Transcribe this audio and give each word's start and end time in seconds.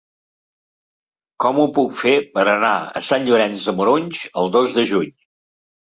Com 1.43 1.59
ho 1.59 1.65
puc 1.75 1.93
fer 1.99 2.15
per 2.37 2.45
anar 2.55 2.73
a 3.01 3.03
Sant 3.11 3.27
Llorenç 3.29 3.69
de 3.69 3.77
Morunys 3.81 4.23
el 4.43 4.51
dos 4.57 4.75
de 4.79 4.87
juny? 4.95 5.13